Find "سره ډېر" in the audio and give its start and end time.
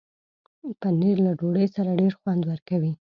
1.75-2.13